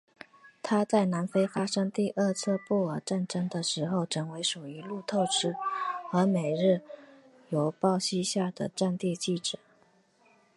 [0.63, 5.53] 他在南非发生第二次布尔战争的时候成为属于路透社
[6.09, 6.81] 和每日
[7.49, 9.59] 邮报膝下的战地记者。